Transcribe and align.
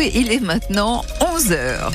Il 0.00 0.30
est 0.32 0.40
maintenant 0.40 1.04
11 1.34 1.52
heures. 1.52 1.90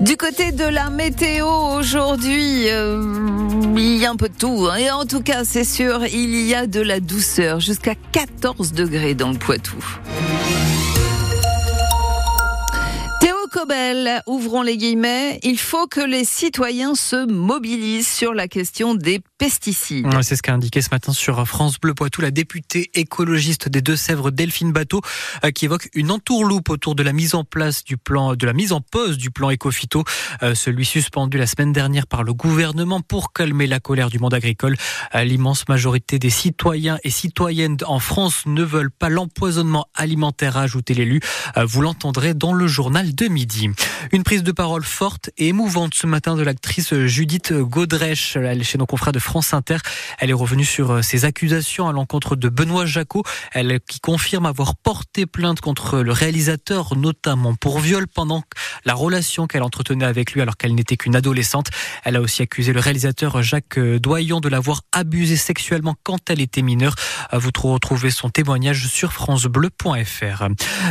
Du 0.00 0.16
côté 0.16 0.50
de 0.52 0.64
la 0.64 0.88
météo 0.88 1.46
aujourd'hui, 1.46 2.68
euh, 2.70 3.02
il 3.76 3.96
y 3.98 4.06
a 4.06 4.10
un 4.10 4.16
peu 4.16 4.28
de 4.28 4.34
tout. 4.36 4.66
hein. 4.70 4.76
Et 4.76 4.90
en 4.90 5.04
tout 5.04 5.20
cas, 5.20 5.44
c'est 5.44 5.64
sûr, 5.64 6.06
il 6.06 6.46
y 6.46 6.54
a 6.54 6.66
de 6.66 6.80
la 6.80 7.00
douceur 7.00 7.60
jusqu'à 7.60 7.94
14 8.12 8.72
degrés 8.72 9.14
dans 9.14 9.30
le 9.30 9.36
Poitou. 9.38 9.76
Théo 13.20 13.36
Cobel, 13.52 14.22
ouvrons 14.26 14.62
les 14.62 14.78
guillemets. 14.78 15.38
Il 15.42 15.58
faut 15.58 15.86
que 15.86 16.00
les 16.00 16.24
citoyens 16.24 16.94
se 16.94 17.26
mobilisent 17.30 18.08
sur 18.08 18.32
la 18.32 18.48
question 18.48 18.94
des 18.94 19.20
C'est 20.20 20.36
ce 20.36 20.42
qu'a 20.42 20.52
indiqué 20.52 20.82
ce 20.82 20.90
matin 20.90 21.14
sur 21.14 21.48
France 21.48 21.80
Bleu 21.80 21.94
Poitou 21.94 22.20
la 22.20 22.30
députée 22.30 22.90
écologiste 22.92 23.70
des 23.70 23.80
Deux-Sèvres 23.80 24.30
Delphine 24.30 24.70
Bateau 24.70 25.00
euh, 25.46 25.50
qui 25.50 25.64
évoque 25.64 25.88
une 25.94 26.10
entourloupe 26.10 26.68
autour 26.68 26.94
de 26.94 27.02
la 27.02 27.14
mise 27.14 27.34
en 27.34 27.42
place 27.42 27.82
du 27.82 27.96
plan 27.96 28.34
de 28.34 28.44
la 28.46 28.52
mise 28.52 28.72
en 28.72 28.82
pause 28.82 29.16
du 29.16 29.30
plan 29.30 29.50
Ecofito, 29.50 30.04
euh, 30.42 30.54
celui 30.54 30.84
suspendu 30.84 31.38
la 31.38 31.46
semaine 31.46 31.72
dernière 31.72 32.06
par 32.06 32.22
le 32.22 32.34
gouvernement 32.34 33.00
pour 33.00 33.32
calmer 33.32 33.66
la 33.66 33.80
colère 33.80 34.10
du 34.10 34.18
monde 34.18 34.34
agricole. 34.34 34.76
Euh, 35.14 35.24
L'immense 35.24 35.66
majorité 35.68 36.18
des 36.18 36.28
citoyens 36.28 36.98
et 37.02 37.10
citoyennes 37.10 37.78
en 37.86 37.98
France 37.98 38.42
ne 38.44 38.62
veulent 38.62 38.90
pas 38.90 39.08
l'empoisonnement 39.08 39.86
alimentaire, 39.94 40.58
a 40.58 40.62
ajouté 40.62 40.92
l'élu. 40.92 41.20
Vous 41.56 41.80
l'entendrez 41.80 42.34
dans 42.34 42.52
le 42.52 42.66
journal 42.66 43.14
de 43.14 43.28
midi. 43.28 43.70
Une 44.12 44.22
prise 44.22 44.42
de 44.42 44.52
parole 44.52 44.84
forte 44.84 45.30
et 45.38 45.48
émouvante 45.48 45.94
ce 45.94 46.06
matin 46.06 46.36
de 46.36 46.42
l'actrice 46.42 46.94
Judith 47.06 47.54
Godrèche, 47.54 48.36
chez 48.62 48.76
nos 48.76 48.86
confrères 48.86 49.12
de 49.12 49.18
France 49.18 49.29
Inter. 49.52 49.78
Elle 50.18 50.30
est 50.30 50.34
revenue 50.34 50.64
sur 50.64 50.90
euh, 50.90 51.02
ses 51.02 51.24
accusations 51.24 51.88
à 51.88 51.92
l'encontre 51.92 52.36
de 52.36 52.48
Benoît 52.48 52.86
Jacot, 52.86 53.22
elle 53.52 53.80
qui 53.88 54.00
confirme 54.00 54.46
avoir 54.46 54.76
porté 54.76 55.26
plainte 55.26 55.60
contre 55.60 56.00
le 56.00 56.12
réalisateur, 56.12 56.96
notamment 56.96 57.54
pour 57.54 57.78
viol 57.78 58.06
pendant 58.06 58.42
la 58.84 58.94
relation 58.94 59.46
qu'elle 59.46 59.62
entretenait 59.62 60.04
avec 60.04 60.32
lui 60.32 60.40
alors 60.40 60.56
qu'elle 60.56 60.74
n'était 60.74 60.96
qu'une 60.96 61.16
adolescente. 61.16 61.68
Elle 62.04 62.16
a 62.16 62.20
aussi 62.20 62.42
accusé 62.42 62.72
le 62.72 62.80
réalisateur 62.80 63.42
Jacques 63.42 63.78
Doyon 63.78 64.40
de 64.40 64.48
l'avoir 64.48 64.82
abusée 64.92 65.36
sexuellement 65.36 65.94
quand 66.02 66.30
elle 66.30 66.40
était 66.40 66.62
mineure. 66.62 66.94
Euh, 67.32 67.38
Vous 67.38 67.50
retrouvez 67.62 68.10
son 68.10 68.30
témoignage 68.30 68.86
sur 68.88 69.12
francebleu.fr. 69.12 70.48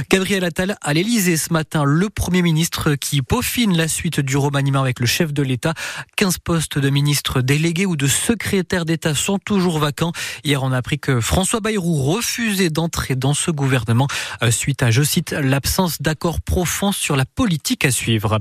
Gabriel 0.10 0.44
Attal 0.44 0.78
à 0.82 0.94
l'Elysée 0.94 1.38
ce 1.38 1.52
matin, 1.52 1.84
le 1.84 2.10
Premier 2.10 2.42
ministre 2.42 2.96
qui 2.96 3.22
peaufine 3.22 3.76
la 3.76 3.88
suite 3.88 4.20
du 4.20 4.38
remaniement 4.38 4.82
avec 4.82 5.00
le 5.00 5.06
chef 5.06 5.34
de 5.34 5.44
l'État. 5.44 5.74
15 6.16 6.38
postes 6.40 6.78
de 6.78 6.90
ministres 6.90 7.42
délégués 7.42 7.86
ou 7.86 7.96
de 7.96 8.08
secrétaires 8.30 8.86
d'État 8.86 9.16
sont 9.16 9.40
toujours 9.40 9.80
vacants. 9.80 10.12
Hier, 10.44 10.62
on 10.62 10.72
a 10.72 10.78
appris 10.78 11.00
que 11.00 11.20
François 11.20 11.62
Bayrou 11.62 11.96
refusait 11.96 12.70
d'entrer 12.70 13.16
dans 13.16 13.34
ce 13.34 13.50
gouvernement 13.50 14.08
euh, 14.44 14.52
suite 14.52 14.84
à, 14.84 14.92
je 14.92 15.02
cite, 15.02 15.32
l'absence 15.32 16.00
d'accord 16.00 16.40
profond 16.40 16.92
sur 16.92 17.16
la 17.16 17.26
politique 17.26 17.86
à 17.86 17.92
suivre. 17.92 18.38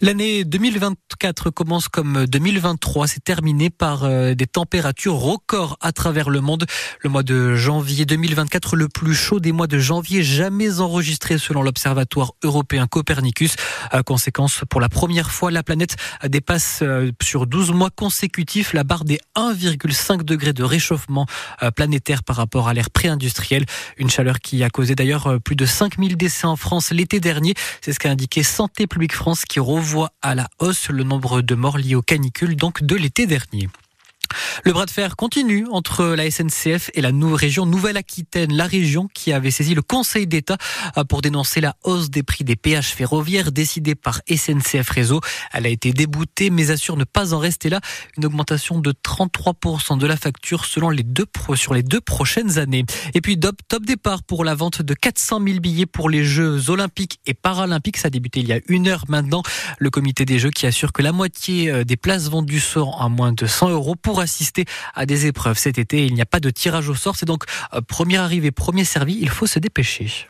L'année 0.00 0.44
2024 0.44 1.50
commence 1.50 1.88
comme 1.88 2.24
2023. 2.26 3.08
C'est 3.08 3.24
terminé 3.24 3.68
par 3.68 4.04
euh, 4.04 4.34
des 4.34 4.46
températures 4.46 5.16
records 5.16 5.76
à 5.80 5.90
travers 5.90 6.30
le 6.30 6.40
monde. 6.40 6.64
Le 7.00 7.10
mois 7.10 7.24
de 7.24 7.56
janvier 7.56 8.04
2024, 8.06 8.76
le 8.76 8.88
plus 8.88 9.14
chaud 9.14 9.40
des 9.40 9.50
mois 9.50 9.66
de 9.66 9.80
janvier 9.80 10.22
jamais 10.22 10.78
enregistré 10.78 11.38
selon 11.38 11.62
l'Observatoire 11.62 12.34
européen 12.44 12.86
Copernicus. 12.86 13.56
Conséquence, 14.06 14.62
pour 14.70 14.80
la 14.80 14.88
première 14.88 15.32
fois, 15.32 15.50
la 15.50 15.64
planète 15.64 15.96
dépasse 16.28 16.80
euh, 16.82 17.10
sur 17.20 17.48
12 17.48 17.72
mois 17.72 17.90
consécutifs 17.90 18.72
la 18.72 18.84
barre 18.84 19.04
des 19.04 19.18
1,5 19.36 20.22
degrés 20.22 20.52
de 20.52 20.62
réchauffement 20.62 21.26
euh, 21.62 21.70
planétaire 21.70 22.22
par 22.22 22.36
rapport 22.36 22.68
à 22.68 22.74
l'ère 22.74 22.90
pré-industrielle. 22.90 23.64
Une 23.96 24.10
chaleur 24.10 24.40
qui 24.40 24.62
a 24.62 24.70
causé 24.70 24.94
d'ailleurs 24.94 25.26
euh, 25.26 25.38
plus 25.38 25.56
de 25.56 25.66
5000 25.66 26.16
décès 26.16 26.46
en 26.46 26.56
France 26.56 26.90
l'été 26.90 27.20
dernier. 27.20 27.54
C'est 27.80 27.92
ce 27.92 27.98
qu'a 27.98 28.10
indiqué 28.10 28.42
Santé 28.42 28.86
publique 28.86 29.14
France 29.14 29.44
qui 29.44 29.60
revoit 29.60 30.12
à 30.22 30.34
la 30.34 30.48
hausse 30.58 30.88
le 30.88 31.04
nombre 31.04 31.42
de 31.42 31.54
morts 31.54 31.78
liés 31.78 31.94
aux 31.94 32.02
canicules 32.02 32.56
donc 32.56 32.82
de 32.82 32.96
l'été 32.96 33.26
dernier. 33.26 33.68
Le 34.64 34.72
bras 34.72 34.86
de 34.86 34.90
fer 34.90 35.16
continue 35.16 35.66
entre 35.70 36.04
la 36.04 36.30
SNCF 36.30 36.90
et 36.94 37.00
la 37.00 37.12
nou- 37.12 37.34
région 37.34 37.66
Nouvelle-Aquitaine, 37.66 38.52
la 38.54 38.66
région 38.66 39.08
qui 39.12 39.32
avait 39.32 39.50
saisi 39.50 39.74
le 39.74 39.82
Conseil 39.82 40.26
d'État 40.26 40.56
euh, 40.96 41.04
pour 41.04 41.22
dénoncer 41.22 41.60
la 41.60 41.74
hausse 41.84 42.10
des 42.10 42.22
prix 42.22 42.44
des 42.44 42.56
péages 42.56 42.88
ferroviaires 42.94 43.52
décidée 43.52 43.94
par 43.94 44.20
SNCF 44.28 44.88
Réseau. 44.90 45.20
Elle 45.52 45.66
a 45.66 45.68
été 45.70 45.92
déboutée 45.92 46.50
mais 46.50 46.70
assure 46.70 46.96
ne 46.96 47.04
pas 47.04 47.34
en 47.34 47.38
rester 47.38 47.68
là. 47.68 47.80
Une 48.16 48.24
augmentation 48.26 48.78
de 48.78 48.92
33% 48.92 49.98
de 49.98 50.06
la 50.06 50.16
facture 50.16 50.64
selon 50.64 50.90
les 50.90 51.02
deux 51.02 51.26
sur 51.54 51.74
les 51.74 51.82
deux 51.82 52.00
prochaines 52.00 52.58
années. 52.58 52.84
Et 53.14 53.20
puis 53.20 53.38
top, 53.38 53.56
départ 53.84 54.22
pour 54.22 54.44
la 54.44 54.54
vente 54.54 54.82
de 54.82 54.94
400 54.94 55.40
000 55.44 55.60
billets 55.60 55.86
pour 55.86 56.08
les 56.10 56.24
Jeux 56.24 56.70
olympiques 56.70 57.18
et 57.26 57.34
paralympiques. 57.34 57.96
Ça 57.96 58.08
a 58.08 58.10
débuté 58.10 58.40
il 58.40 58.48
y 58.48 58.52
a 58.52 58.60
une 58.68 58.88
heure 58.88 59.04
maintenant. 59.08 59.42
Le 59.78 59.90
comité 59.90 60.24
des 60.24 60.38
Jeux 60.38 60.50
qui 60.50 60.66
assure 60.66 60.92
que 60.92 61.02
la 61.02 61.12
moitié 61.12 61.70
euh, 61.70 61.84
des 61.84 61.96
places 61.96 62.28
vendues 62.30 62.60
seront 62.60 62.96
à 62.96 63.08
moins 63.08 63.32
de 63.32 63.46
100 63.46 63.70
euros 63.70 63.94
pour 63.96 64.20
assister 64.20 64.41
à 64.94 65.06
des 65.06 65.26
épreuves 65.26 65.58
cet 65.58 65.78
été. 65.78 66.06
Il 66.06 66.14
n'y 66.14 66.22
a 66.22 66.26
pas 66.26 66.40
de 66.40 66.50
tirage 66.50 66.88
au 66.88 66.94
sort. 66.94 67.16
C'est 67.16 67.26
donc 67.26 67.44
euh, 67.74 67.80
premier 67.80 68.18
arrivé, 68.18 68.50
premier 68.50 68.84
servi. 68.84 69.18
Il 69.20 69.28
faut 69.28 69.46
se 69.46 69.58
dépêcher. 69.58 70.26